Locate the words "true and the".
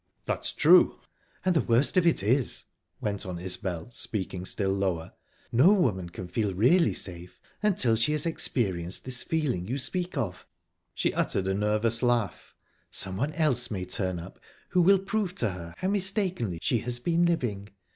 0.51-1.61